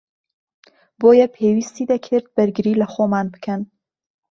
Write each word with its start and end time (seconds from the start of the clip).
بۆیە 0.99 1.27
پێویستی 1.35 1.89
دەکرد 1.91 2.25
بەرگری 2.35 2.79
لەخۆمان 2.81 3.27
بکەن 3.33 3.61